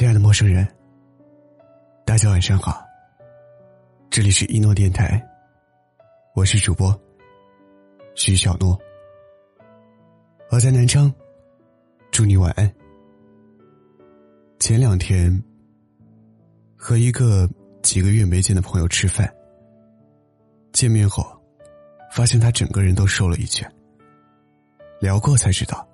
[0.00, 0.66] 亲爱的陌生人，
[2.06, 2.82] 大家晚上好。
[4.08, 5.22] 这里是一诺电台，
[6.34, 6.98] 我是主播
[8.14, 8.80] 徐小诺。
[10.48, 11.12] 我在南昌，
[12.10, 12.74] 祝你晚安。
[14.58, 15.30] 前两天
[16.78, 17.46] 和一个
[17.82, 19.30] 几个月没见的朋友吃饭，
[20.72, 21.22] 见面后
[22.10, 23.70] 发现他整个人都瘦了一圈。
[24.98, 25.86] 聊过才知道，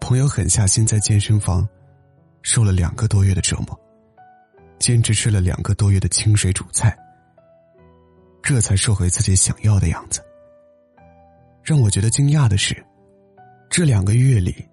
[0.00, 1.64] 朋友狠下心在健身房。
[2.50, 3.78] 受了两个多月的折磨，
[4.78, 6.98] 坚持吃了两个多月的清水煮菜，
[8.42, 10.24] 这才瘦回自己想要的样子。
[11.62, 12.82] 让我觉得惊讶的是，
[13.68, 14.66] 这两个月里，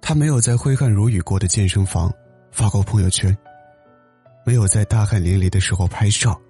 [0.00, 2.10] 他没有在挥汗如雨过的健身房
[2.50, 3.36] 发过朋友圈，
[4.46, 6.40] 没有在大汗淋漓的时候拍照，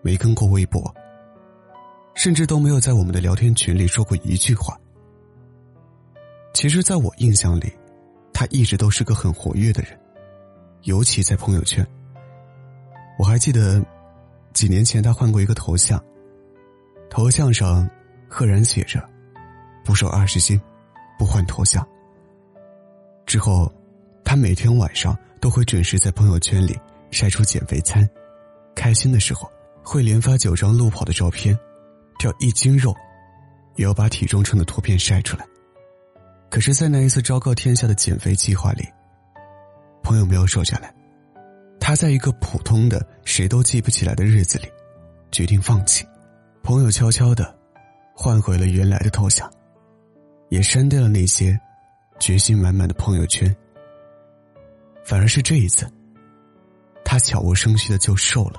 [0.00, 0.94] 没更过微博，
[2.14, 4.78] 甚至都没有在我们的聊天群里说过一句话。
[6.54, 7.72] 其实，在我印象里。
[8.38, 9.98] 他一直都是个很活跃的人，
[10.82, 11.84] 尤其在朋友圈。
[13.18, 13.82] 我还记得，
[14.52, 15.98] 几年前他换过一个头像，
[17.08, 17.88] 头像上
[18.28, 19.02] 赫然写着
[19.82, 20.60] “不瘦二十斤，
[21.18, 21.82] 不换头像”。
[23.24, 23.72] 之后，
[24.22, 26.78] 他每天晚上都会准时在朋友圈里
[27.10, 28.06] 晒出减肥餐，
[28.74, 29.50] 开心的时候
[29.82, 31.58] 会连发九张路跑的照片，
[32.18, 32.94] 掉一斤肉，
[33.76, 35.46] 也要把体重秤的图片晒出来。
[36.56, 38.88] 可是，在那一次昭告天下的减肥计划里，
[40.02, 40.90] 朋友没有瘦下来。
[41.78, 44.72] 他在一个普通的、谁都记不起来的日子里，
[45.30, 46.02] 决定放弃。
[46.62, 47.54] 朋友悄悄的
[48.14, 49.52] 换回了原来的头像，
[50.48, 51.60] 也删掉了那些
[52.18, 53.54] 决心满满的朋友圈。
[55.04, 55.86] 反而是这一次，
[57.04, 58.58] 他悄无声息的就瘦了。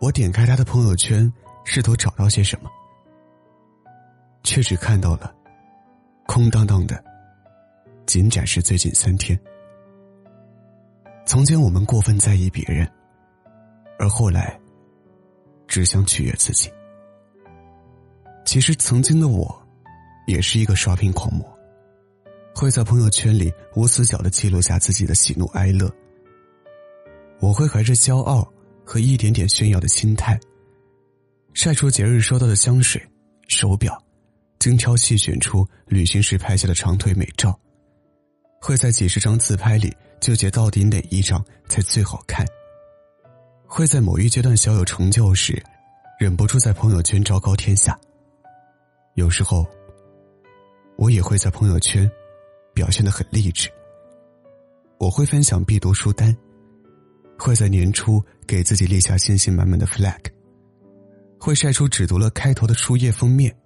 [0.00, 1.32] 我点开他的朋友圈，
[1.62, 2.70] 试图找到些什么，
[4.42, 5.35] 却只看到了。
[6.26, 7.02] 空荡荡的，
[8.04, 9.38] 仅展示最近三天。
[11.24, 12.86] 从前我们过分在意别人，
[13.98, 14.58] 而后来
[15.66, 16.70] 只想取悦自己。
[18.44, 19.66] 其实曾经的我，
[20.26, 21.44] 也是一个刷屏狂魔，
[22.54, 25.90] 会在朋友圈里无死角的记录下自己的喜怒哀乐。
[27.40, 28.46] 我会怀着骄傲
[28.84, 30.38] 和一点点炫耀的心态，
[31.54, 33.02] 晒出节日收到的香水、
[33.48, 34.00] 手表。
[34.66, 37.56] 精挑细选出旅行时拍下的长腿美照，
[38.60, 42.44] 会在几十张自拍里纠结到底哪一张才最好看。
[43.64, 45.62] 会在某一阶段小有成就时，
[46.18, 47.96] 忍不住在朋友圈昭告天下。
[49.14, 49.64] 有时候，
[50.96, 52.10] 我也会在朋友圈
[52.74, 53.70] 表现的很励志。
[54.98, 56.36] 我会分享必读书单，
[57.38, 60.18] 会在年初给自己立下信心满满的 flag，
[61.38, 63.56] 会晒出只读了开头的书页封面。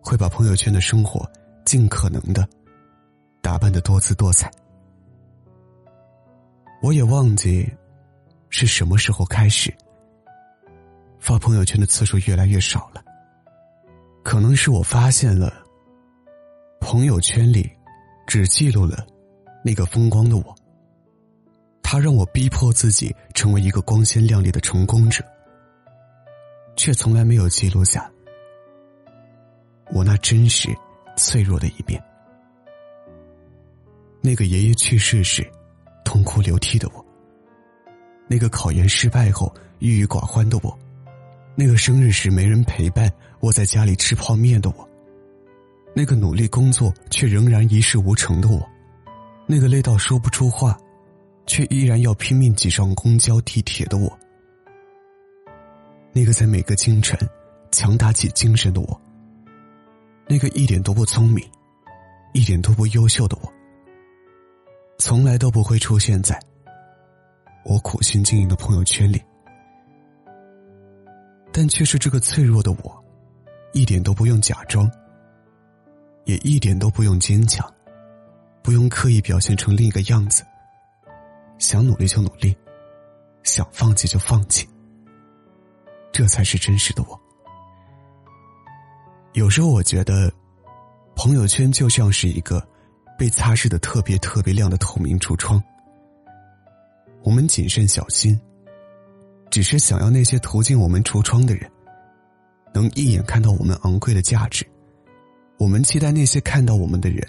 [0.00, 1.28] 会把朋友圈的生活
[1.64, 2.48] 尽可能的
[3.40, 4.50] 打扮的多姿多彩。
[6.82, 7.68] 我也忘记
[8.50, 9.74] 是什么时候开始，
[11.18, 13.02] 发朋友圈的次数越来越少了。
[14.22, 15.52] 可能是我发现了，
[16.80, 17.70] 朋友圈里
[18.26, 19.06] 只记录了
[19.64, 20.54] 那个风光的我。
[21.82, 25.24] 他让我逼迫自己成为一个光鲜亮丽的成功者，
[26.76, 28.10] 却从来没有记录下。
[29.90, 30.68] 我那真实、
[31.16, 32.02] 脆弱的一面，
[34.20, 35.48] 那个爷爷去世时
[36.04, 37.04] 痛哭流涕的我，
[38.26, 40.78] 那个考研失败后郁郁寡欢的我，
[41.54, 43.10] 那个生日时没人陪伴
[43.40, 44.88] 窝在家里吃泡面的我，
[45.94, 48.68] 那个努力工作却仍然一事无成的我，
[49.46, 50.78] 那个累到说不出话，
[51.46, 54.18] 却依然要拼命挤上公交地铁的我，
[56.12, 57.18] 那个在每个清晨
[57.70, 59.00] 强打起精神的我。
[60.28, 61.42] 那个一点都不聪明、
[62.34, 63.52] 一点都不优秀的我，
[64.98, 66.38] 从来都不会出现在
[67.64, 69.22] 我苦心经营的朋友圈里，
[71.50, 73.04] 但却是这个脆弱的我，
[73.72, 74.90] 一点都不用假装，
[76.24, 77.66] 也一点都不用坚强，
[78.62, 80.44] 不用刻意表现成另一个样子。
[81.56, 82.54] 想努力就努力，
[83.42, 84.68] 想放弃就放弃，
[86.12, 87.18] 这才是真实的我。
[89.34, 90.32] 有时候我觉得，
[91.14, 92.66] 朋友圈就像是一个
[93.18, 95.62] 被擦拭的特别特别亮的透明橱窗。
[97.22, 98.38] 我们谨慎小心，
[99.50, 101.70] 只是想要那些途径我们橱窗的人，
[102.72, 104.66] 能一眼看到我们昂贵的价值。
[105.58, 107.26] 我们期待那些看到我们的人，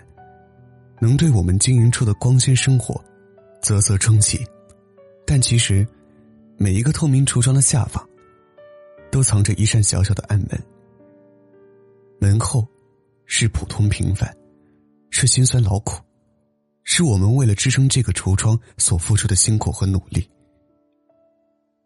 [0.99, 3.03] 能对我们经营出的光鲜生活
[3.61, 4.45] 啧啧称奇。
[5.25, 5.85] 但其实，
[6.57, 8.07] 每一个透明橱窗的下方，
[9.11, 10.49] 都藏着一扇小小的暗门。
[12.19, 12.67] 门后，
[13.25, 14.35] 是普通平凡，
[15.09, 16.01] 是辛酸劳苦，
[16.83, 20.29] 是我们为了支撑这个橱窗所付出的辛苦和努力。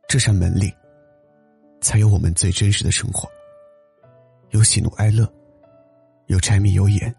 [0.07, 0.74] 这扇门里，
[1.81, 3.30] 才有我们最真实的生活。
[4.50, 5.31] 有喜怒哀乐，
[6.27, 7.13] 有柴米油盐，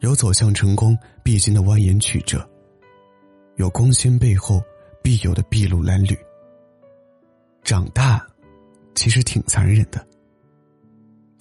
[0.00, 2.48] 有走向成功必经的蜿蜒曲折，
[3.56, 4.62] 有光鲜背后
[5.02, 6.18] 必有的筚路蓝缕。
[7.62, 8.26] 长大，
[8.94, 10.06] 其实挺残忍的。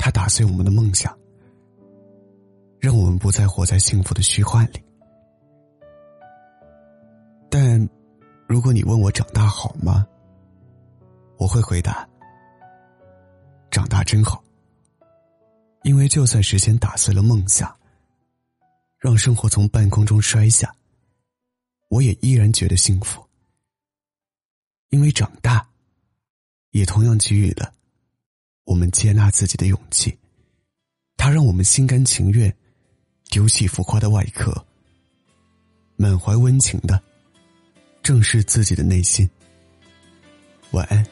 [0.04, 1.16] 它打碎我们的梦想，
[2.80, 4.84] 让我们不再活在幸福的虚幻里。
[7.52, 7.88] 但，
[8.48, 10.04] 如果你问我长大好吗？
[11.38, 12.10] 我会回答：
[13.70, 14.44] 长大真好。
[15.84, 17.72] 因为就算时间打碎了梦想，
[18.98, 20.76] 让生活从半空中摔下，
[21.90, 23.24] 我也依然觉得幸福。
[24.90, 25.64] 因为长大，
[26.72, 27.72] 也同样给予了。
[28.64, 30.18] 我们接纳自己的勇气，
[31.18, 32.56] 它让我们心甘情愿
[33.30, 34.66] 丢弃浮夸的外壳，
[35.96, 37.02] 满怀温情的
[38.04, 39.30] 正视自己的内心。
[40.72, 41.06] 晚安，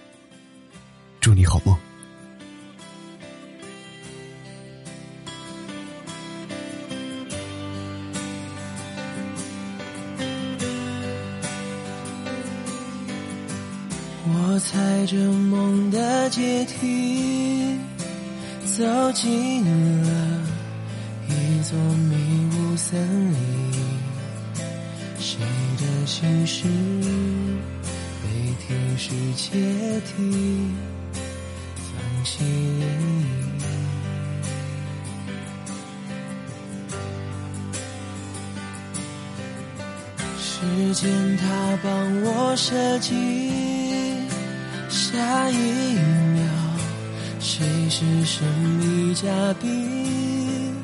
[1.19, 1.77] 祝你好梦。
[14.31, 15.88] 我踩着梦
[16.19, 17.79] 的阶梯，
[18.65, 18.83] 走
[19.13, 20.41] 进了
[21.29, 22.99] 一座迷雾森
[23.31, 23.39] 林。
[25.17, 25.39] 谁
[25.77, 26.67] 的心事
[28.21, 28.27] 被
[28.67, 30.75] 天使窃听，
[31.75, 31.89] 放
[32.25, 32.83] 弃涟
[33.59, 33.63] 漪。
[40.37, 41.89] 时间它帮
[42.23, 43.78] 我设计。
[45.11, 45.55] 下一
[46.35, 46.45] 秒，
[47.39, 48.45] 谁是神
[48.77, 49.27] 秘嘉
[49.59, 50.75] 宾？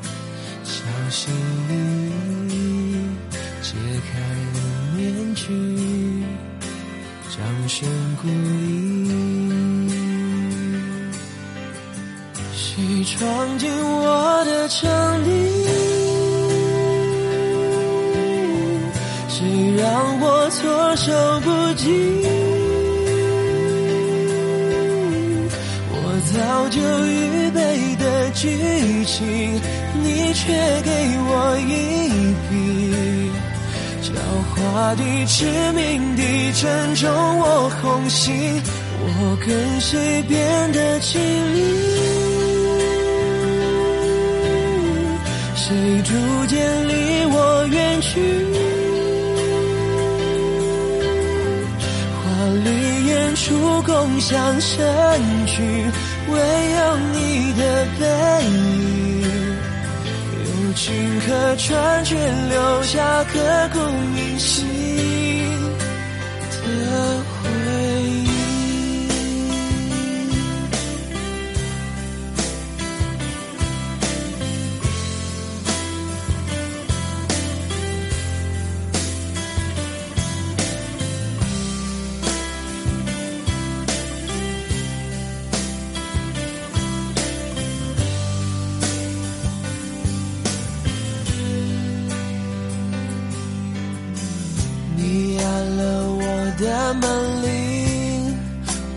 [0.63, 0.81] 小
[1.12, 1.31] 心
[1.69, 1.72] 翼
[2.50, 2.56] 翼
[3.62, 4.18] 揭开
[4.56, 4.57] 了
[4.98, 5.45] 面具，
[7.30, 7.38] 掌
[7.69, 7.88] 声
[8.19, 9.94] 鼓励。
[12.56, 14.89] 谁闯进我的城
[15.24, 15.30] 里？
[19.30, 19.38] 谁
[19.77, 22.35] 让我措手不及？
[26.65, 29.62] 早就预备的剧情，
[30.01, 30.51] 你却
[30.81, 30.89] 给
[31.27, 33.29] 我一笔，
[34.01, 34.09] 狡
[34.50, 36.23] 猾的、致命的，
[36.53, 37.07] 正中
[37.38, 38.59] 我红心。
[39.00, 41.21] 我跟谁变得亲
[41.53, 41.62] 密？
[45.56, 46.15] 谁逐
[46.47, 48.75] 渐离我远去？
[52.45, 54.77] 华丽演出，共享盛
[55.47, 55.63] 举。
[56.30, 58.06] 唯有你的背
[58.45, 59.24] 影，
[60.45, 63.39] 有情可传，却留下刻
[63.74, 63.80] 骨
[64.13, 64.63] 铭心
[94.98, 96.22] 你按了我
[96.58, 98.38] 的门铃，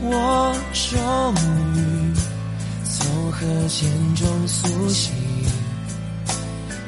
[0.02, 1.35] 我终
[1.75, 1.78] 于
[2.85, 3.38] 从河
[3.69, 5.12] 间中苏醒，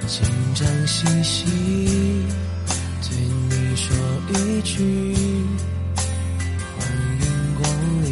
[0.06, 0.22] 紧
[0.54, 1.44] 张兮兮
[3.02, 3.16] 对
[3.48, 3.86] 你说
[4.28, 4.74] 一句
[6.76, 6.78] 欢
[7.20, 7.24] 迎
[7.60, 7.62] 光
[8.04, 8.08] 临。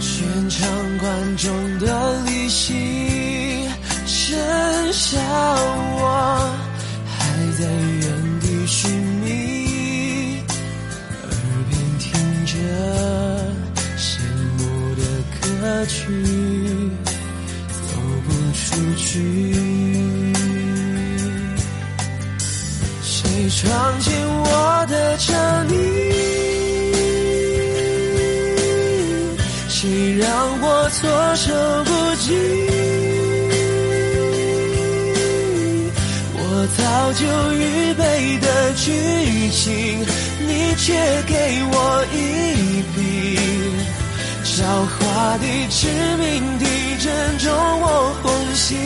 [0.00, 3.17] 全场观众的离席。
[4.28, 4.36] 剩
[4.92, 5.18] 下
[5.96, 6.04] 我
[7.06, 7.16] 还
[7.58, 8.04] 在原
[8.40, 8.90] 地寻
[9.24, 9.26] 觅，
[11.22, 11.32] 耳
[11.70, 12.04] 边听
[12.44, 12.52] 着
[13.96, 14.20] 羡
[14.58, 14.60] 慕
[14.96, 15.02] 的
[15.40, 15.40] 歌
[15.86, 15.96] 曲，
[17.88, 18.60] 走不出
[18.98, 19.08] 去。
[23.00, 24.12] 谁闯进
[24.44, 25.32] 我的城
[25.68, 25.72] 里？
[29.70, 30.28] 谁让
[30.60, 31.50] 我措手
[31.84, 32.97] 不及？
[37.08, 37.24] 早就
[37.54, 38.92] 预备的剧
[39.50, 40.04] 情，
[40.46, 40.92] 你却
[41.26, 41.32] 给
[41.72, 43.00] 我一笔，
[44.44, 44.60] 狡
[44.92, 45.00] 猾
[45.38, 45.88] 的、致
[46.18, 46.66] 命的，
[47.02, 47.48] 正中
[47.80, 48.76] 我红心。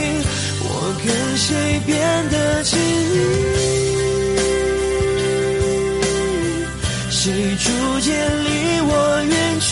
[0.62, 0.70] 我
[1.04, 1.98] 跟谁变
[2.30, 3.58] 得亲密？
[7.10, 7.18] 谁
[7.58, 7.66] 逐
[8.02, 8.08] 渐
[8.44, 8.46] 离
[8.86, 8.90] 我
[9.24, 9.70] 远去？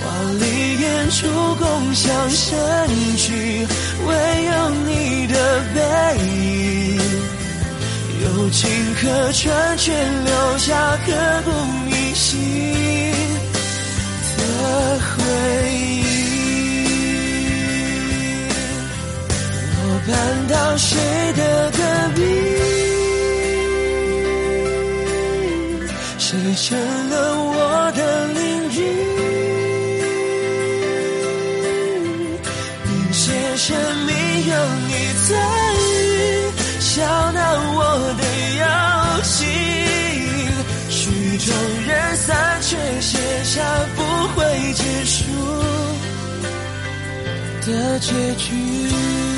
[0.00, 0.02] 华
[0.40, 0.42] 丽
[0.80, 2.56] 演出过共享盛
[3.16, 3.66] 举，
[4.06, 5.34] 唯有你的
[5.74, 5.78] 背
[6.22, 7.00] 影，
[8.22, 11.12] 友情可传，却留下刻
[11.44, 11.50] 骨
[11.86, 12.30] 铭心
[14.38, 14.40] 的
[15.00, 15.10] 回
[15.74, 15.82] 忆。
[19.74, 20.14] 我搬
[20.46, 20.86] 到谁
[21.32, 21.42] 的
[21.72, 21.78] 隔
[22.14, 22.18] 壁？
[26.18, 26.78] 谁成
[27.10, 27.59] 了我
[47.70, 49.29] 的结局。